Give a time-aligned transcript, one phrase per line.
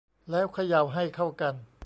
[0.31, 1.53] แล้วเขย่าให้เข้ากัน